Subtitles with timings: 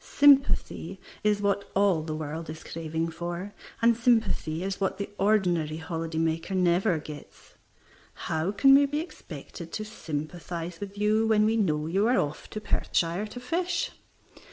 [0.00, 5.76] Sympathy is what all the world is craving for, and sympathy is what the ordinary
[5.76, 7.54] holiday maker never gets.
[8.26, 12.50] How can we be expected to sympathize with you when we know you are off
[12.50, 13.92] to Perthshire to fish?